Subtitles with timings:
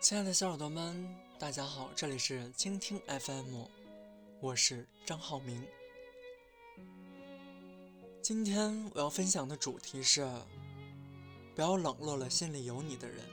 [0.00, 3.64] 亲爱的小耳朵们，大家好，这里是倾听 FM，
[4.40, 5.66] 我是张浩明。
[8.22, 10.24] 今天我要分享的主题是：
[11.56, 13.24] 不要冷落了心里有你的人。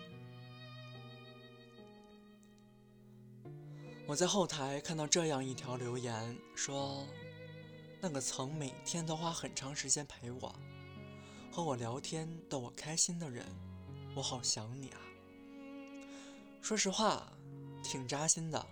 [4.07, 7.05] 我在后台看到这样一条留言，说
[8.01, 10.55] 那个曾每天都花很长时间陪我、
[11.51, 13.45] 和我聊天、逗我开心的人，
[14.15, 15.04] 我好想你啊。
[16.65, 17.31] 说实话，
[17.83, 18.65] 挺扎心的。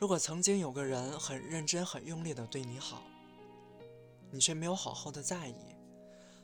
[0.00, 3.04] 如果曾经有个人很认真、很用力的对你好，
[4.32, 5.54] 你却没有好好的在意，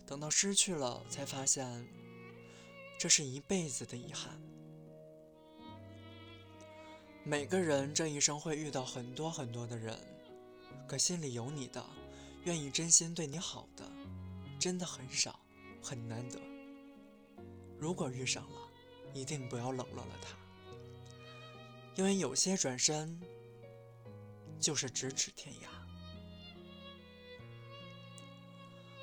[0.06, 1.84] 等到失去了，才发现
[2.96, 4.40] 这是一辈子的遗憾。
[7.24, 9.98] 每个人这一生会遇到很多很多的人，
[10.86, 11.84] 可心里有你的、
[12.44, 13.90] 愿意真心对你好的，
[14.60, 15.36] 真的很少，
[15.82, 16.38] 很难得。
[17.76, 18.70] 如果遇上了，
[19.12, 20.43] 一定不要冷落了他。
[21.94, 23.20] 因为有些转身
[24.58, 25.68] 就是咫尺天涯，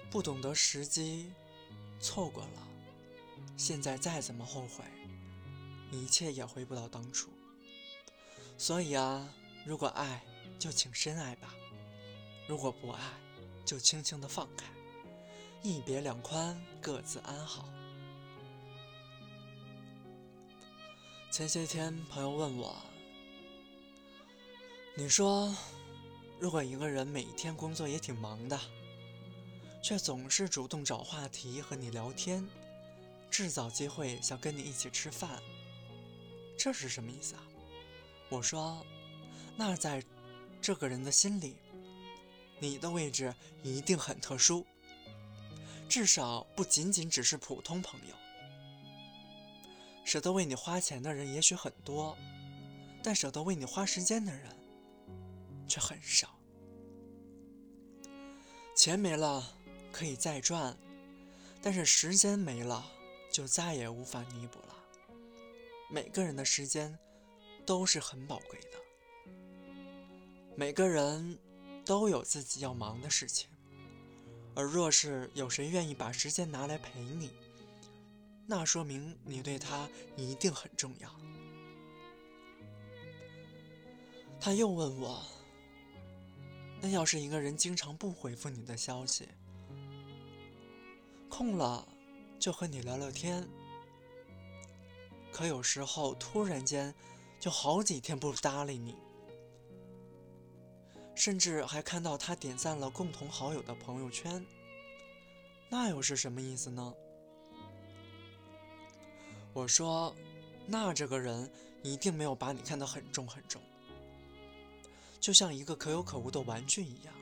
[0.10, 1.32] 不懂得时机，
[2.00, 2.68] 错过了，
[3.56, 4.84] 现在再怎么后悔，
[5.90, 7.30] 一切也回不到当初。
[8.58, 9.34] 所以啊，
[9.66, 10.22] 如果爱，
[10.60, 11.48] 就请深爱吧；
[12.48, 13.02] 如果不爱，
[13.64, 14.66] 就轻轻的放开，
[15.64, 17.71] 一别两宽，各自安好。
[21.32, 22.76] 前些天，朋友问我
[24.98, 25.56] ：“你说，
[26.42, 28.60] 如果一个人每天工作也挺忙的，
[29.82, 32.46] 却总是主动找话题和你聊天，
[33.30, 35.42] 制造机会想跟你一起吃饭，
[36.58, 37.44] 这是什么意思啊？”
[38.28, 38.86] 我说
[39.56, 40.04] ：“那在
[40.62, 41.56] 这个人的心里，
[42.60, 44.66] 你的位置一定很特殊，
[45.88, 48.16] 至少不仅仅只是普通朋友。”
[50.12, 52.18] 舍得为你花钱的人也许很多，
[53.02, 54.54] 但舍得为你花时间的人
[55.70, 56.38] 却很少。
[58.76, 59.56] 钱没了
[59.90, 60.78] 可以再赚，
[61.62, 62.86] 但是时间没了
[63.32, 64.76] 就再也无法弥补了。
[65.90, 67.00] 每个人的时间
[67.66, 69.32] 都是很宝贵的，
[70.58, 71.40] 每个人
[71.86, 73.50] 都有自己要忙的事情，
[74.56, 77.32] 而若是有谁愿意把时间拿来陪你，
[78.46, 79.88] 那说明你对他
[80.18, 81.10] 一定很重要。
[84.40, 85.24] 他又问我
[86.82, 89.30] ：“那要是一个人经常不回复你的消息，
[91.30, 91.88] 空了
[92.40, 93.48] 就和你聊聊天，
[95.32, 96.94] 可有时候突然间
[97.40, 98.96] 就好几天不搭理你，
[101.16, 104.44] 甚至还看到他点赞了共同好友的朋友圈，
[105.70, 106.94] 那又是什么意思呢？”
[109.54, 110.16] 我说
[110.66, 111.52] ：“那这个人
[111.84, 113.62] 一定没有把你看得很重很重，
[115.20, 117.14] 就像一个可有可无的玩具一样，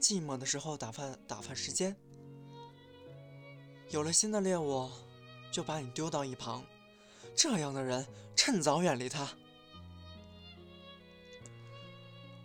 [0.00, 1.94] 寂寞的时候打发打发时间，
[3.90, 4.90] 有了新的猎物
[5.52, 6.64] 就把你丢到一旁，
[7.36, 9.28] 这样的人趁早远离他。”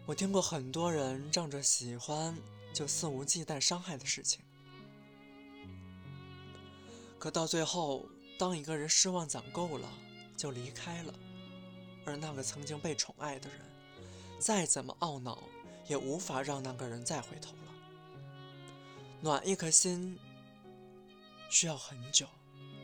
[0.06, 2.36] 我听过很多人仗着喜欢
[2.74, 4.42] 就肆无忌惮伤害的事情，
[7.18, 8.06] 可到最后。
[8.38, 9.90] 当一个人失望攒够了，
[10.36, 11.14] 就离开了，
[12.06, 13.60] 而那个曾经被宠爱的人，
[14.40, 15.42] 再怎么懊恼，
[15.88, 17.74] 也无法让那个人再回头了。
[19.22, 20.20] 暖一颗心
[21.50, 22.28] 需要很久，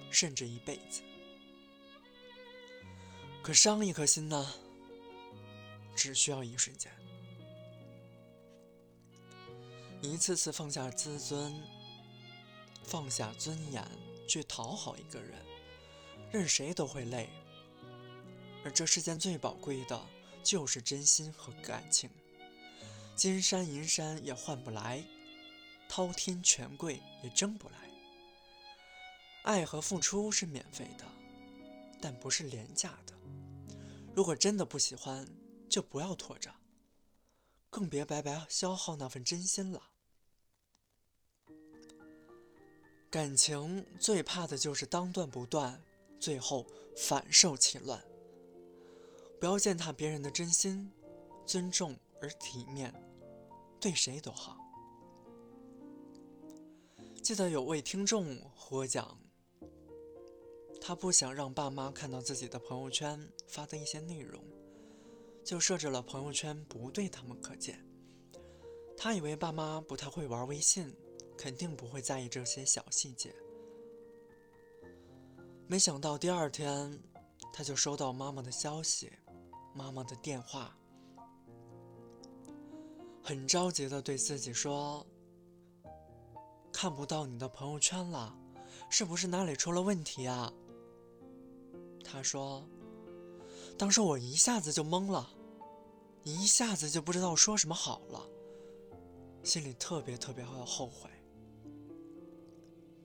[0.09, 1.01] 甚至一辈子；
[3.44, 4.53] 可伤一颗心呢，
[5.95, 6.91] 只需要一瞬间。
[10.01, 11.62] 一次次放下自尊，
[12.83, 13.85] 放下尊严。
[14.31, 15.38] 去讨好一个人，
[16.31, 17.30] 任谁都会累。
[18.64, 20.02] 而这世间最宝贵的，
[20.42, 22.09] 就是真心和感情。
[23.14, 25.03] 金山银山也换不来，
[25.90, 27.75] 滔天权贵也争不来。
[29.44, 31.04] 爱和付出是免费的，
[32.00, 33.13] 但不是廉价的。
[34.16, 35.27] 如果真的不喜欢，
[35.69, 36.56] 就不要拖着，
[37.69, 39.90] 更别白白消耗那份真心了。
[43.12, 45.84] 感情最怕的就是当断不断，
[46.18, 46.66] 最后
[46.96, 48.02] 反受其乱。
[49.38, 50.90] 不要践踏别人的真心，
[51.46, 52.94] 尊重而体面，
[53.81, 54.58] 对谁都好。
[57.22, 59.19] 记得有位听众和我讲，
[60.80, 64.42] 他不想让爸妈看到自己的朋友圈发的一些内容，
[65.44, 67.86] 就设置了朋友圈不对他们可见。
[68.96, 70.96] 他以为爸妈不太会玩微信。
[71.41, 73.33] 肯定不会在意这些小细节。
[75.67, 77.01] 没想到第二天，
[77.51, 79.11] 他就收到妈妈的消息，
[79.73, 80.77] 妈妈的电话，
[83.23, 85.03] 很着急的对自己说
[86.71, 88.38] ：“看不到你的朋友圈了，
[88.88, 90.53] 是不是哪里出了问题啊？”
[92.05, 92.63] 他说
[93.79, 95.27] ：“当时我一下子就懵了，
[96.23, 98.29] 一下子就不知道说什么好了，
[99.43, 101.09] 心里特别特别后悔。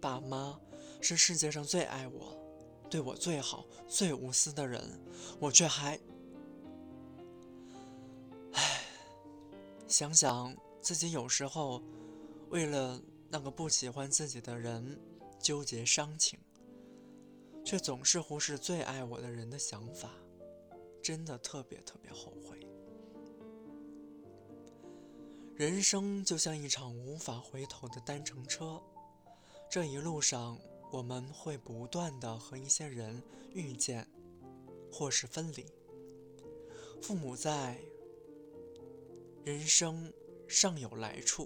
[0.06, 0.60] 爸妈
[1.00, 2.36] 是世界上最爱我。”
[2.88, 4.80] 对我最好、最无私的人，
[5.40, 5.98] 我却还……
[8.52, 8.84] 唉，
[9.88, 11.82] 想想自己有时候
[12.48, 15.00] 为了那个不喜欢自己的人
[15.40, 16.38] 纠结伤情，
[17.64, 20.12] 却总是忽视最爱我的人的想法，
[21.02, 22.64] 真的特别特别后悔。
[25.56, 28.80] 人生就像一场无法回头的单程车，
[29.70, 30.58] 这一路上。
[30.92, 33.20] 我们会不断的和一些人
[33.52, 34.06] 遇见，
[34.90, 35.66] 或是分离。
[37.02, 37.76] 父母在，
[39.44, 40.10] 人生
[40.46, 41.44] 尚有来处；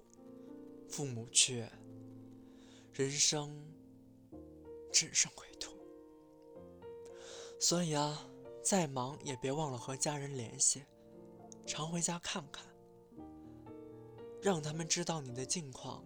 [0.89, 1.67] 父母去，
[2.93, 3.51] 人生
[4.93, 5.73] 只剩归途。
[7.59, 8.29] 所以啊，
[8.63, 10.85] 再忙也别忘了和家人联系，
[11.67, 12.65] 常回家看看，
[14.43, 16.05] 让他们知道你的近况，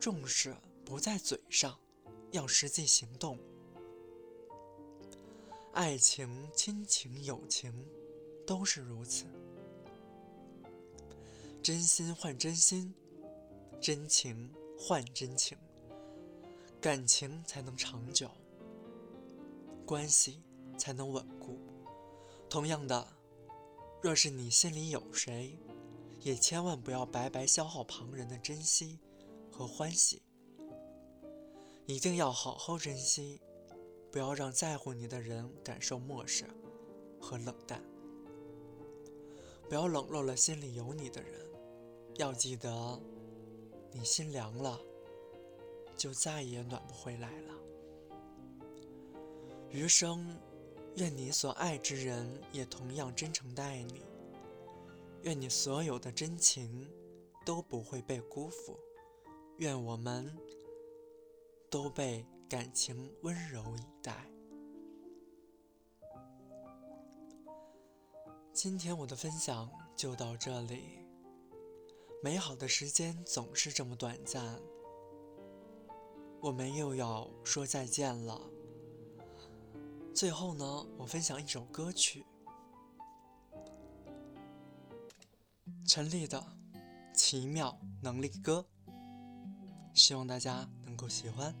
[0.00, 0.56] 重视。
[0.82, 1.78] 不在嘴上，
[2.32, 3.38] 要实际行动。
[5.72, 7.72] 爱情、亲情、友情，
[8.44, 9.24] 都是如此。
[11.62, 12.92] 真心换真心，
[13.80, 15.56] 真情换真情，
[16.80, 18.28] 感情才能长久，
[19.86, 20.42] 关系
[20.76, 21.56] 才能稳固。
[22.48, 23.06] 同样的，
[24.02, 25.56] 若是你心里有谁，
[26.20, 28.98] 也千万不要白白消耗旁人的珍惜
[29.60, 30.22] 和欢喜。
[31.84, 33.42] 一定要好好珍惜，
[34.10, 36.46] 不要让在乎你的人感受漠视
[37.20, 37.84] 和冷淡。
[39.68, 41.46] 不要冷落了心里有你的人。
[42.16, 42.98] 要记得，
[43.92, 44.80] 你心凉了，
[45.94, 47.54] 就再也暖不回来了。
[49.68, 50.40] 余生，
[50.96, 54.06] 愿你所爱之人也同样真诚的爱你。
[55.24, 56.90] 愿你所有的真情
[57.44, 58.80] 都不会被辜负。
[59.60, 60.36] 愿我们。
[61.70, 64.26] 都被感情温柔以待。
[68.52, 71.06] 今天我的分享就到这里。
[72.24, 74.60] 美好的时间总是这么短暂，
[76.40, 78.50] 我们又要说再见了。
[80.12, 82.26] 最后呢，我分享一首歌曲，
[85.86, 86.44] 陈粒的
[87.14, 88.66] 《奇妙能力歌》。
[90.00, 91.54] 希望大家能够喜欢。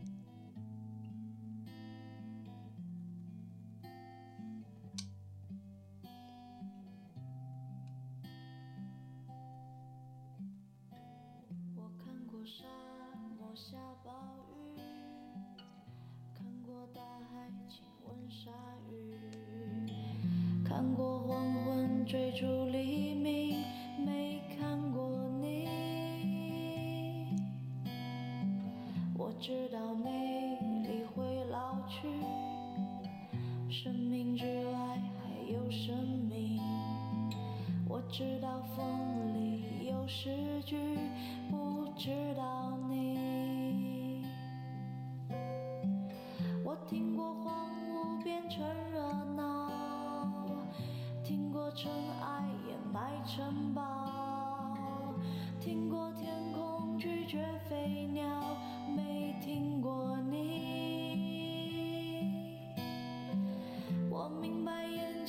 [11.76, 12.64] 我看过沙
[13.38, 14.10] 漠下暴
[14.74, 14.80] 雨，
[16.34, 18.50] 看过大海亲吻鲨
[18.90, 19.20] 鱼，
[20.64, 23.62] 看过黄昏追逐黎明，
[24.04, 25.79] 没看过你。
[29.40, 32.06] 知道美丽会老去，
[33.70, 35.96] 生命之外还有生
[36.28, 36.60] 命。
[37.88, 40.76] 我知道风里有诗句，
[41.50, 42.59] 不知道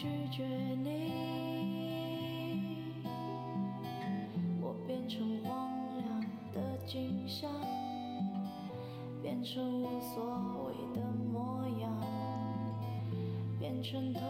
[0.00, 0.42] 拒绝
[0.82, 1.12] 你。
[4.62, 7.50] 我变成荒凉的景象，
[9.22, 10.24] 变成无所
[10.64, 11.92] 谓的模样，
[13.58, 14.20] 变成透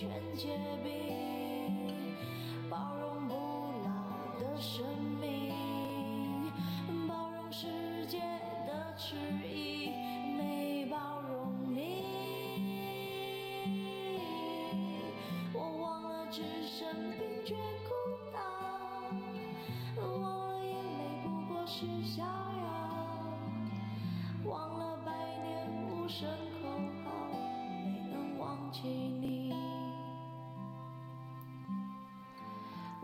[0.00, 0.48] 全结
[0.82, 1.92] 冰，
[2.70, 3.34] 包容不
[3.84, 4.82] 老的生
[5.20, 6.50] 命，
[7.06, 7.66] 包容世
[8.06, 8.18] 界
[8.66, 9.14] 的迟
[9.46, 9.90] 疑，
[10.38, 12.02] 没包容你。
[15.52, 17.54] 我忘了置身冰绝
[17.84, 17.92] 孤
[18.32, 18.40] 岛，
[20.00, 22.26] 忘了眼泪不过是逍遥，
[24.46, 25.12] 忘了百
[25.44, 26.26] 年无声